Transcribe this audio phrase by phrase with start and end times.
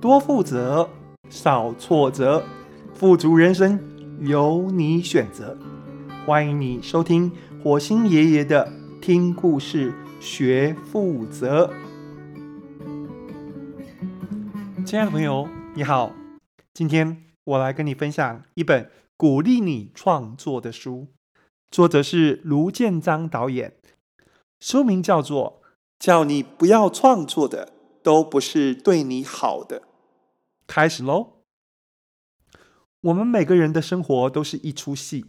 [0.00, 0.88] 多负责，
[1.28, 2.44] 少挫折，
[2.94, 3.80] 富足人生
[4.20, 5.58] 由你选择。
[6.24, 7.32] 欢迎你收听
[7.64, 8.72] 火星爷爷的
[9.02, 11.68] 听故事学负责。
[14.86, 16.12] 亲爱的朋友，你好，
[16.72, 21.08] 今天我来跟你分享一本鼓励你创作的书，
[21.72, 23.74] 作者是卢建章导演，
[24.60, 25.60] 书名叫做
[25.98, 29.80] 《叫你不要创作的都不是对你好的》。
[30.68, 31.44] 开始喽！
[33.00, 35.24] 我们每个人的生活都是一出戏。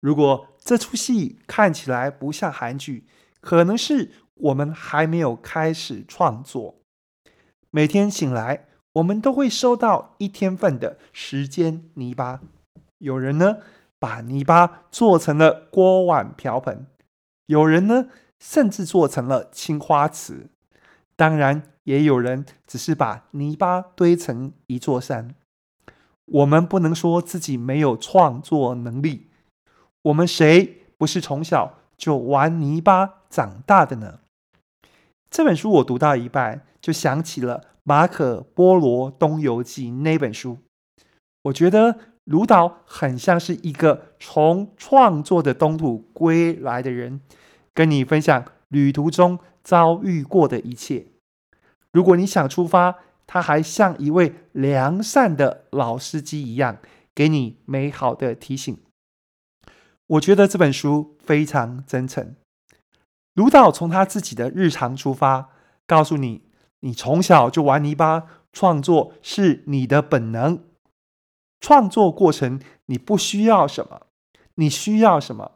[0.00, 3.06] 如果这出戏看起来不像韩剧，
[3.40, 6.80] 可能是我们还没有开始创作。
[7.70, 12.40] 每天醒来，我们都会收到一天份的时间泥巴。
[12.98, 13.58] 有人呢，
[14.00, 16.86] 把泥巴做成了锅碗瓢盆；
[17.46, 18.08] 有人呢，
[18.40, 20.50] 甚至做成了青花瓷。
[21.16, 25.34] 当然，也有人只是把泥巴堆成一座山。
[26.26, 29.28] 我们不能说自己没有创作能力。
[30.02, 34.20] 我们谁不是从小就玩泥巴长大的呢？
[35.30, 40.58] 这本书我读到一半，就想起了《马可·波罗东游记》那本书。
[41.44, 47.20] 我觉得卢导很像是一个从创作的东土归来的人，
[47.74, 51.06] 跟你分享旅途中遭遇过的一切。
[51.92, 56.78] 如果你想出发，他还像一位良善的老司机一样，
[57.14, 58.76] 给你美好的提醒。
[60.06, 62.34] 我觉得这本书非常真诚。
[63.34, 65.50] 卢导从他自己的日常出发，
[65.86, 66.42] 告诉你：
[66.80, 70.64] 你从小就玩泥巴，创作是你的本能。
[71.60, 74.06] 创作过程你不需要什么，
[74.56, 75.52] 你需要什么，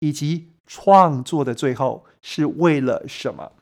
[0.00, 3.52] 以及创作的最后是为了什么。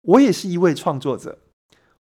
[0.00, 1.38] 我也是一位创作者，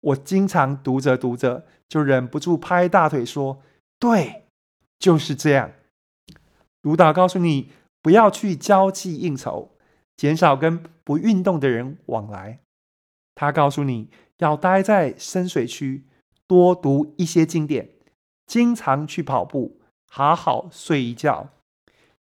[0.01, 3.61] 我经常读着读着就忍不住拍大腿说
[3.97, 4.43] ：“对，
[4.99, 5.71] 就是这样。”
[6.83, 7.71] 卢导告诉你
[8.01, 9.77] 不要去交际应酬，
[10.17, 12.59] 减少跟不运动的人往来。
[13.35, 14.09] 他告诉你
[14.39, 16.03] 要待在深水区，
[16.45, 17.89] 多读一些经典，
[18.45, 21.49] 经常去跑步，好好睡一觉。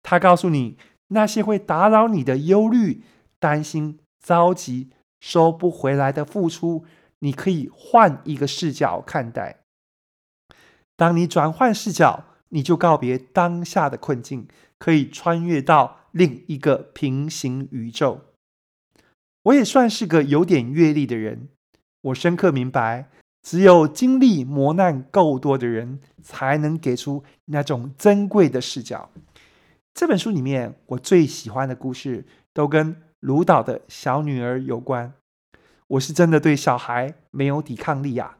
[0.02, 0.78] 他告诉你
[1.08, 3.02] 那些会打扰你的忧虑、
[3.38, 4.90] 担心、着急。
[5.18, 6.84] 收不回来的付出，
[7.20, 9.60] 你可以换一个视角看待。
[10.94, 14.46] 当你转换视角，你就告别当下的困境，
[14.78, 18.20] 可以穿越到另一个平行宇宙。
[19.44, 21.48] 我也算是个有点阅历的人，
[22.02, 23.08] 我深刻明白，
[23.42, 29.10] 只有经历磨难够多的人，才能给出那种珍贵的视角。
[29.96, 35.14] 这本书里面，我最喜欢的故事都跟卢导的小女儿有关，
[35.86, 38.36] 我是真的对小孩没有抵抗力呀。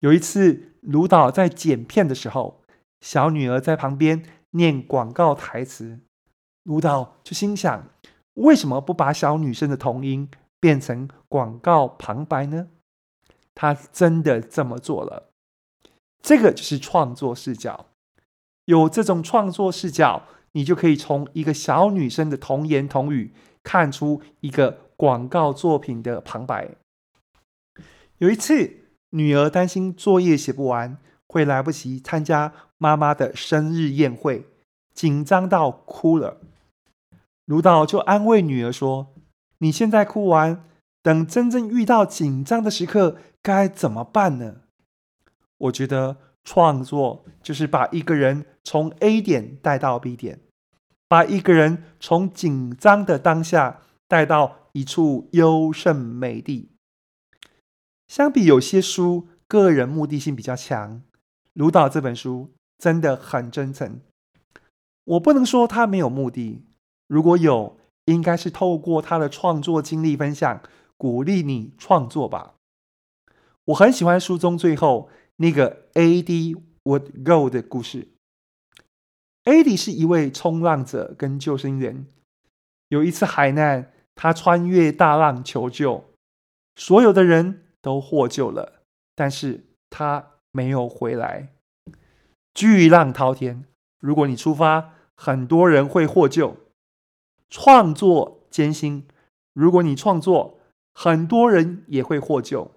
[0.00, 2.60] 有一次，卢导在剪片的时候，
[3.00, 5.98] 小女儿在旁边念广告台词，
[6.64, 7.88] 卢导就心想：
[8.34, 12.68] 为什么不把小女生的童音变成广告旁白呢？
[13.54, 15.30] 他真的这么做了。
[16.20, 17.86] 这个就是创作视角，
[18.66, 23.32] 有这种创作视角，你就可以从一个小女生的童言童语。
[23.62, 26.76] 看出一个广告作品的旁白。
[28.16, 30.96] 有一次，女儿担心作业写不完，
[31.26, 34.46] 会来不及参加妈妈的生日宴会，
[34.94, 36.40] 紧张到哭了。
[37.44, 39.14] 卢导就安慰女儿说
[39.58, 40.64] ：“你现在哭完，
[41.02, 44.62] 等真正遇到紧张的时刻，该怎么办呢？”
[45.58, 50.40] 我觉得创作就是把一个人从 A 点带到 B 点。
[51.08, 56.70] 把一个人从紧张的当下带到一处优胜美地。
[58.06, 61.02] 相比有些书，个人目的性比较强，
[61.52, 64.00] 卢导这本书真的很真诚。
[65.02, 66.62] 我不能说他没有目的，
[67.08, 70.62] 如果有，应该是透过他的创作经历分享，
[70.96, 72.54] 鼓励你创作吧。
[73.64, 76.54] 我很喜欢书中最后那个 A D
[76.84, 78.06] Would Go 的故事。
[79.44, 82.06] 艾迪是一位冲浪者跟救生员。
[82.88, 86.04] 有一次海难，他穿越大浪求救，
[86.76, 88.82] 所有的人都获救了，
[89.14, 91.54] 但是他没有回来。
[92.52, 93.64] 巨浪滔天，
[93.98, 96.56] 如果你出发，很多人会获救。
[97.48, 99.06] 创作艰辛，
[99.52, 100.60] 如果你创作，
[100.92, 102.72] 很多人也会获救。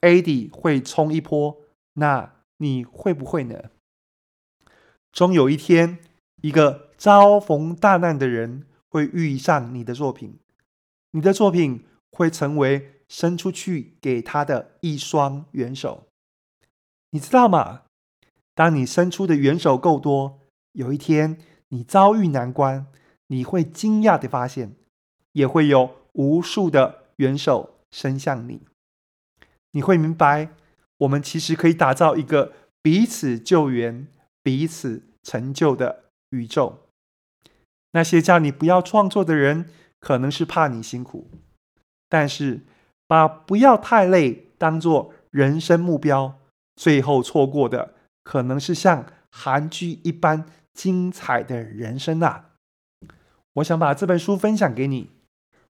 [0.00, 1.56] 艾迪会冲一波，
[1.94, 3.70] 那你会不会呢？
[5.12, 5.98] 终有一天，
[6.42, 10.38] 一个遭逢大难的人会遇上你的作品，
[11.12, 16.06] 你的作品会成为伸出去给他的一双援手。
[17.10, 17.82] 你知道吗？
[18.54, 20.40] 当你伸出的援手够多，
[20.72, 22.86] 有一天你遭遇难关，
[23.26, 24.76] 你会惊讶地发现，
[25.32, 28.62] 也会有无数的援手伸向你。
[29.72, 30.50] 你会明白，
[30.98, 32.52] 我们其实可以打造一个
[32.82, 34.06] 彼此救援、
[34.42, 36.78] 彼此成就的宇宙。
[37.92, 41.28] 那些叫你不要创作的人，可能是怕你辛苦，
[42.08, 42.60] 但是
[43.06, 46.38] 把不要太累当做人生目标，
[46.76, 52.50] 最后错过的可能是像韩剧一般精彩的人生啊！
[53.54, 55.10] 我想把这本书分享给你。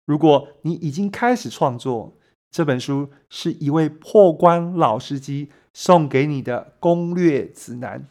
[0.06, 2.18] 如果你已经开始创作，
[2.52, 8.06] 这本书是一位破关老司机送给你的攻略指南。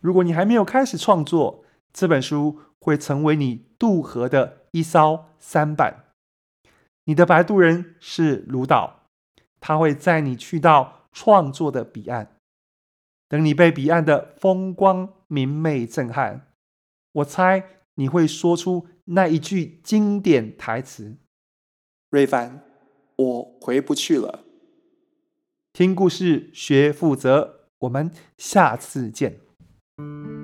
[0.00, 6.06] 如果你还没有开始创作，这本书会成为你渡河的一艘舢板。
[7.04, 9.06] 你的摆渡人是卢导，
[9.60, 12.36] 他会载你去到创作的彼岸。
[13.28, 16.48] 等你被彼岸的风光明媚震撼，
[17.12, 17.64] 我猜
[17.94, 21.16] 你会说出那一句经典台词
[22.10, 22.64] ：“瑞凡。”
[23.20, 24.46] 我回不去了。
[25.74, 29.40] 听故事学负责，我们下次见。
[30.00, 30.39] Thank you.